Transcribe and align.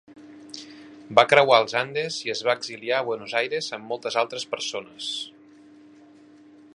Va 1.19 1.25
creuar 1.33 1.59
els 1.63 1.75
Andes 1.81 2.17
i 2.23 2.33
es 2.35 2.41
va 2.47 2.55
exiliar 2.61 2.95
a 3.01 3.05
Buenos 3.11 3.37
Aires 3.43 3.69
amb 3.77 3.87
moltes 3.93 4.17
altres 4.25 4.49
persones. 4.55 5.13